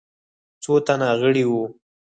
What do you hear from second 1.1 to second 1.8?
غړي وه.